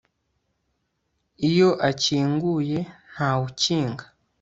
iyo 1.49 1.69
akinguye 1.89 2.79
ntawukinga 3.11 4.05